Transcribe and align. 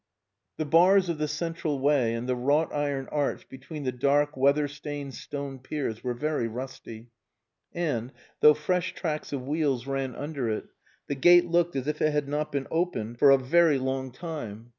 The 0.57 0.65
bars 0.65 1.09
of 1.09 1.19
the 1.19 1.27
central 1.27 1.77
way 1.77 2.15
and 2.15 2.27
the 2.27 2.35
wrought 2.35 2.73
iron 2.73 3.07
arch 3.11 3.47
between 3.47 3.83
the 3.83 3.91
dark 3.91 4.35
weather 4.35 4.67
stained 4.67 5.13
stone 5.13 5.59
piers 5.59 6.03
were 6.03 6.15
very 6.15 6.47
rusty; 6.47 7.11
and, 7.71 8.11
though 8.39 8.55
fresh 8.55 8.95
tracks 8.95 9.31
of 9.31 9.45
wheels 9.47 9.85
ran 9.85 10.15
under 10.15 10.49
it, 10.49 10.69
the 11.05 11.13
gate 11.13 11.45
looked 11.45 11.75
as 11.75 11.85
if 11.87 12.01
it 12.01 12.13
had 12.13 12.27
not 12.27 12.51
been 12.51 12.65
opened 12.71 13.19
for 13.19 13.29
a 13.29 13.37
very 13.37 13.77
long 13.77 14.11
time. 14.11 14.69